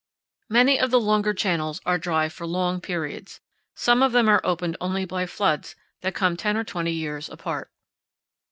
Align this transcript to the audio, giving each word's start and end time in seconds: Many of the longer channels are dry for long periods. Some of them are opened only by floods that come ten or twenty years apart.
Many 0.49 0.79
of 0.79 0.89
the 0.89 0.99
longer 0.99 1.31
channels 1.31 1.79
are 1.85 1.99
dry 1.99 2.27
for 2.27 2.47
long 2.47 2.81
periods. 2.81 3.39
Some 3.75 4.01
of 4.01 4.13
them 4.13 4.27
are 4.29 4.41
opened 4.43 4.75
only 4.81 5.05
by 5.05 5.27
floods 5.27 5.75
that 6.01 6.15
come 6.15 6.35
ten 6.35 6.57
or 6.57 6.63
twenty 6.63 6.91
years 6.93 7.29
apart. 7.29 7.69